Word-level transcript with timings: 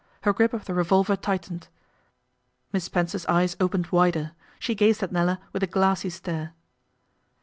Her 0.21 0.33
grip 0.33 0.51
of 0.53 0.65
the 0.65 0.73
revolver 0.73 1.15
tightened. 1.15 1.67
Miss 2.73 2.85
Spencer's 2.85 3.23
eyes 3.27 3.55
opened 3.59 3.91
wider; 3.91 4.31
she 4.57 4.73
gazed 4.73 5.03
at 5.03 5.11
Nella 5.11 5.39
with 5.53 5.61
a 5.61 5.67
glassy 5.67 6.09
stare. 6.09 6.55